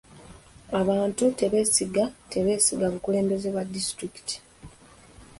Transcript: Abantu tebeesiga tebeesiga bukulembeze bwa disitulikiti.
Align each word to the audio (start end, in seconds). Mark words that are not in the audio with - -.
Abantu 0.79 1.23
tebeesiga 1.39 2.03
tebeesiga 2.31 2.85
bukulembeze 2.93 3.47
bwa 3.53 3.63
disitulikiti. 3.73 4.35